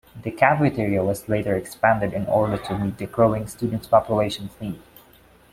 The 0.23 0.31
cafeteria 0.31 1.03
was 1.03 1.29
later 1.29 1.55
expanded 1.55 2.11
in 2.13 2.25
order 2.25 2.57
to 2.57 2.75
meet 2.79 2.97
the 2.97 3.05
growing 3.05 3.45
student 3.45 3.87
population's 3.87 4.59
needs. 4.59 4.79